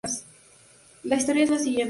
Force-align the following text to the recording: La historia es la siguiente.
La 1.03 1.15
historia 1.15 1.43
es 1.43 1.51
la 1.51 1.59
siguiente. 1.59 1.79